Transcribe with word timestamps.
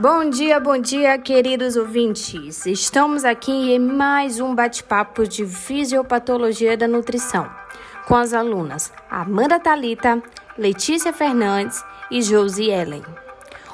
Bom 0.00 0.30
dia, 0.30 0.60
bom 0.60 0.78
dia, 0.78 1.18
queridos 1.18 1.74
ouvintes. 1.74 2.64
Estamos 2.66 3.24
aqui 3.24 3.50
em 3.50 3.80
mais 3.80 4.38
um 4.38 4.54
bate-papo 4.54 5.26
de 5.26 5.44
fisiopatologia 5.44 6.76
da 6.76 6.86
nutrição 6.86 7.50
com 8.06 8.14
as 8.14 8.32
alunas 8.32 8.92
Amanda 9.10 9.58
Talita, 9.58 10.22
Letícia 10.56 11.12
Fernandes 11.12 11.84
e 12.12 12.22
Josie 12.22 12.70
Ellen. 12.70 13.02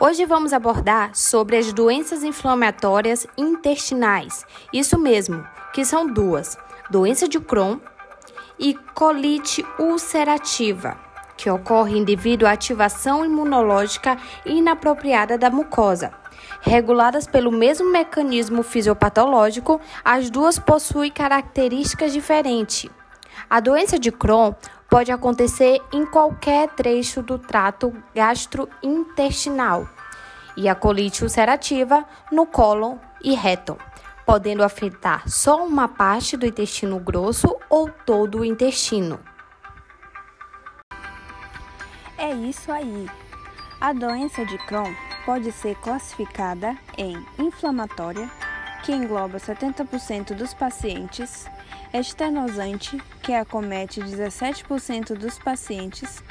Hoje 0.00 0.24
vamos 0.24 0.54
abordar 0.54 1.14
sobre 1.14 1.58
as 1.58 1.70
doenças 1.70 2.24
inflamatórias 2.24 3.26
intestinais. 3.36 4.46
Isso 4.72 4.98
mesmo, 4.98 5.46
que 5.74 5.84
são 5.84 6.06
duas: 6.06 6.56
doença 6.88 7.28
de 7.28 7.38
Crohn 7.38 7.78
e 8.58 8.72
colite 8.94 9.62
ulcerativa 9.78 11.05
que 11.36 11.50
ocorrem 11.50 12.04
devido 12.04 12.46
à 12.46 12.52
ativação 12.52 13.24
imunológica 13.24 14.16
inapropriada 14.44 15.36
da 15.36 15.50
mucosa. 15.50 16.12
Reguladas 16.60 17.26
pelo 17.26 17.52
mesmo 17.52 17.90
mecanismo 17.90 18.62
fisiopatológico, 18.62 19.80
as 20.04 20.30
duas 20.30 20.58
possuem 20.58 21.10
características 21.10 22.12
diferentes. 22.12 22.90
A 23.48 23.60
doença 23.60 23.98
de 23.98 24.10
Crohn 24.10 24.52
pode 24.88 25.12
acontecer 25.12 25.80
em 25.92 26.06
qualquer 26.06 26.68
trecho 26.70 27.22
do 27.22 27.38
trato 27.38 27.92
gastrointestinal 28.14 29.88
e 30.56 30.68
a 30.68 30.74
colite 30.74 31.22
ulcerativa 31.22 32.04
no 32.32 32.46
cólon 32.46 32.96
e 33.22 33.34
reto, 33.34 33.76
podendo 34.24 34.64
afetar 34.64 35.28
só 35.28 35.64
uma 35.64 35.86
parte 35.86 36.36
do 36.36 36.46
intestino 36.46 36.98
grosso 36.98 37.56
ou 37.68 37.90
todo 37.90 38.38
o 38.38 38.44
intestino. 38.44 39.20
É 42.18 42.32
isso 42.32 42.72
aí. 42.72 43.08
A 43.80 43.92
doença 43.92 44.44
de 44.46 44.56
Crohn 44.58 44.94
pode 45.26 45.52
ser 45.52 45.76
classificada 45.76 46.76
em 46.96 47.14
inflamatória, 47.38 48.30
que 48.82 48.92
engloba 48.92 49.38
70% 49.38 50.34
dos 50.34 50.54
pacientes, 50.54 51.46
estenosante, 51.92 53.02
que 53.22 53.34
acomete 53.34 54.00
17% 54.00 55.14
dos 55.14 55.38
pacientes, 55.38 56.22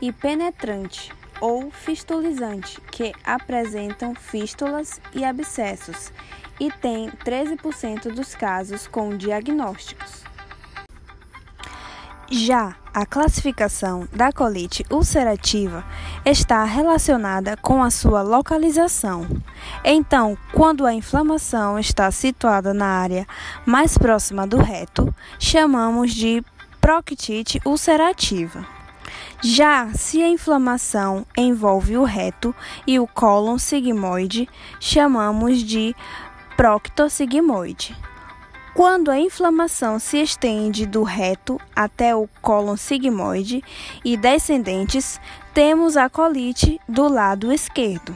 e 0.00 0.12
penetrante 0.12 1.12
ou 1.40 1.70
fistulizante, 1.70 2.80
que 2.90 3.12
apresentam 3.24 4.14
fístulas 4.14 5.00
e 5.12 5.24
abscessos, 5.24 6.10
e 6.58 6.70
tem 6.70 7.10
13% 7.10 8.12
dos 8.14 8.34
casos 8.34 8.86
com 8.86 9.16
diagnósticos. 9.16 10.24
Já 12.30 12.76
a 12.94 13.04
classificação 13.04 14.08
da 14.12 14.32
colite 14.32 14.86
ulcerativa 14.88 15.84
está 16.24 16.62
relacionada 16.62 17.56
com 17.56 17.82
a 17.82 17.90
sua 17.90 18.22
localização. 18.22 19.26
Então, 19.84 20.38
quando 20.52 20.86
a 20.86 20.94
inflamação 20.94 21.76
está 21.76 22.08
situada 22.12 22.72
na 22.72 22.86
área 22.86 23.26
mais 23.66 23.98
próxima 23.98 24.46
do 24.46 24.58
reto, 24.58 25.12
chamamos 25.40 26.14
de 26.14 26.40
proctite 26.80 27.60
ulcerativa. 27.64 28.64
Já 29.42 29.90
se 29.92 30.22
a 30.22 30.28
inflamação 30.28 31.26
envolve 31.36 31.96
o 31.96 32.04
reto 32.04 32.54
e 32.86 33.00
o 33.00 33.08
cólon 33.08 33.58
sigmoide, 33.58 34.48
chamamos 34.78 35.58
de 35.58 35.96
proctossigmoide. 36.56 37.96
Quando 38.74 39.08
a 39.08 39.16
inflamação 39.16 40.00
se 40.00 40.20
estende 40.20 40.84
do 40.84 41.04
reto 41.04 41.60
até 41.76 42.16
o 42.16 42.28
cólon 42.42 42.76
sigmoide 42.76 43.62
e 44.04 44.16
descendentes, 44.16 45.20
temos 45.54 45.96
a 45.96 46.10
colite 46.10 46.80
do 46.88 47.06
lado 47.06 47.52
esquerdo. 47.52 48.12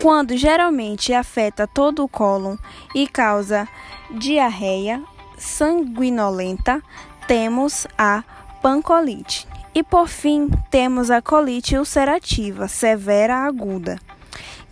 Quando 0.00 0.36
geralmente 0.36 1.14
afeta 1.14 1.64
todo 1.64 2.02
o 2.02 2.08
cólon 2.08 2.56
e 2.92 3.06
causa 3.06 3.68
diarreia 4.10 5.00
sanguinolenta, 5.38 6.82
temos 7.28 7.86
a 7.96 8.24
pancolite. 8.60 9.46
E 9.72 9.84
por 9.84 10.08
fim, 10.08 10.50
temos 10.72 11.08
a 11.08 11.22
colite 11.22 11.76
ulcerativa 11.78 12.66
severa 12.66 13.36
aguda, 13.36 14.00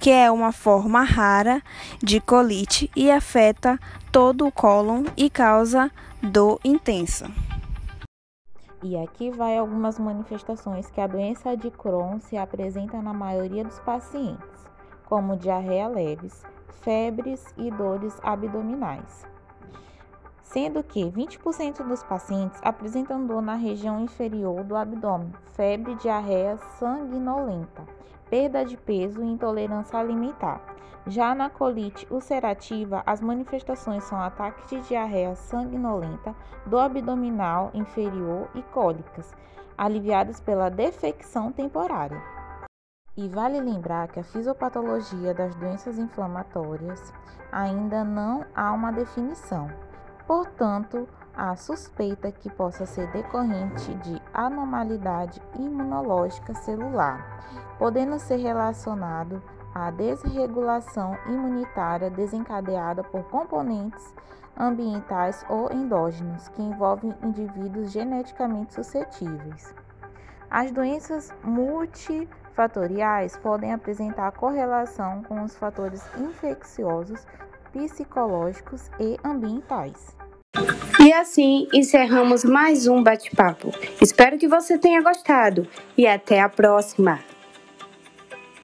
que 0.00 0.10
é 0.10 0.30
uma 0.30 0.50
forma 0.50 1.02
rara 1.02 1.62
de 2.02 2.20
colite 2.22 2.90
e 2.96 3.10
afeta 3.10 3.78
todo 4.10 4.46
o 4.46 4.50
cólon 4.50 5.04
e 5.14 5.28
causa 5.28 5.90
dor 6.22 6.58
intensa. 6.64 7.30
E 8.82 8.96
aqui 8.96 9.30
vai 9.30 9.58
algumas 9.58 9.98
manifestações 9.98 10.90
que 10.90 11.02
a 11.02 11.06
doença 11.06 11.54
de 11.54 11.70
Crohn 11.70 12.18
se 12.18 12.38
apresenta 12.38 13.02
na 13.02 13.12
maioria 13.12 13.62
dos 13.62 13.78
pacientes, 13.80 14.66
como 15.04 15.36
diarreia 15.36 15.86
leves, 15.86 16.42
febres 16.80 17.44
e 17.58 17.70
dores 17.70 18.16
abdominais. 18.22 19.26
Sendo 20.42 20.82
que 20.82 21.04
20% 21.04 21.86
dos 21.86 22.02
pacientes 22.02 22.58
apresentam 22.62 23.26
dor 23.26 23.42
na 23.42 23.54
região 23.54 24.00
inferior 24.00 24.64
do 24.64 24.74
abdômen, 24.74 25.30
febre, 25.52 25.94
diarreia 25.96 26.56
sanguinolenta, 26.78 27.84
perda 28.30 28.64
de 28.64 28.76
peso 28.76 29.22
e 29.22 29.26
intolerância 29.26 29.98
alimentar. 29.98 30.62
Já 31.06 31.34
na 31.34 31.50
colite 31.50 32.06
ulcerativa, 32.10 33.02
as 33.04 33.20
manifestações 33.20 34.04
são 34.04 34.20
ataques 34.20 34.70
de 34.70 34.80
diarreia 34.82 35.34
sanguinolenta 35.34 36.34
do 36.66 36.78
abdominal 36.78 37.70
inferior 37.74 38.48
e 38.54 38.62
cólicas, 38.62 39.34
aliviadas 39.76 40.41
pela 40.41 40.68
defecção 40.70 41.50
temporária. 41.50 42.22
E 43.16 43.28
vale 43.28 43.60
lembrar 43.60 44.08
que 44.08 44.20
a 44.20 44.24
fisiopatologia 44.24 45.34
das 45.34 45.54
doenças 45.56 45.98
inflamatórias 45.98 47.12
ainda 47.50 48.04
não 48.04 48.44
há 48.54 48.70
uma 48.72 48.92
definição. 48.92 49.68
Portanto, 50.26 51.08
há 51.34 51.56
suspeita 51.56 52.30
que 52.30 52.48
possa 52.50 52.86
ser 52.86 53.10
decorrente 53.10 53.92
de 53.94 54.19
anormalidade 54.46 55.40
imunológica 55.58 56.54
celular, 56.54 57.42
podendo 57.78 58.18
ser 58.18 58.36
relacionado 58.36 59.42
à 59.74 59.90
desregulação 59.90 61.16
imunitária 61.26 62.10
desencadeada 62.10 63.04
por 63.04 63.22
componentes 63.24 64.14
ambientais 64.56 65.44
ou 65.48 65.72
endógenos 65.72 66.48
que 66.48 66.62
envolvem 66.62 67.14
indivíduos 67.22 67.90
geneticamente 67.90 68.74
suscetíveis. 68.74 69.74
As 70.50 70.70
doenças 70.70 71.32
multifatoriais 71.44 73.36
podem 73.36 73.72
apresentar 73.72 74.32
correlação 74.32 75.22
com 75.22 75.42
os 75.42 75.56
fatores 75.56 76.04
infecciosos, 76.18 77.26
psicológicos 77.72 78.90
e 78.98 79.16
ambientais. 79.24 80.19
E 81.00 81.12
assim 81.12 81.66
encerramos 81.72 82.44
mais 82.44 82.86
um 82.86 83.02
bate-papo. 83.02 83.72
Espero 84.02 84.36
que 84.36 84.46
você 84.46 84.76
tenha 84.76 85.00
gostado 85.02 85.66
e 85.96 86.06
até 86.06 86.40
a 86.40 86.48
próxima! 86.48 87.18